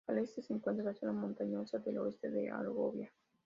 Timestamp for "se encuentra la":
0.41-0.95